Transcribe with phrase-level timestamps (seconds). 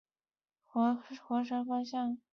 [0.03, 0.03] 以
[0.65, 2.17] 杭州至黄山方向。